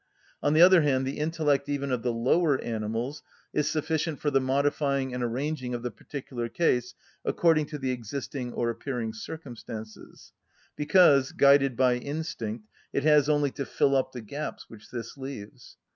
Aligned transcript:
On 0.41 0.53
the 0.55 0.63
other 0.63 0.81
hand, 0.81 1.05
the 1.05 1.19
intellect 1.19 1.69
even 1.69 1.91
of 1.91 2.01
the 2.01 2.11
lower 2.11 2.59
animals 2.59 3.21
is 3.53 3.69
sufficient 3.69 4.19
for 4.19 4.31
the 4.31 4.41
modifying 4.41 5.13
and 5.13 5.23
arranging 5.23 5.75
of 5.75 5.83
the 5.83 5.91
particular 5.91 6.49
case 6.49 6.95
according 7.23 7.67
to 7.67 7.77
the 7.77 7.91
existing 7.91 8.51
or 8.51 8.71
appearing 8.71 9.13
circumstances; 9.13 10.33
because, 10.75 11.31
guided 11.31 11.77
by 11.77 11.97
instinct, 11.97 12.67
it 12.91 13.03
has 13.03 13.29
only 13.29 13.51
to 13.51 13.63
fill 13.63 13.95
up 13.95 14.11
the 14.11 14.21
gaps 14.21 14.67
which 14.71 14.89
this 14.89 15.17
leaves. 15.17 15.77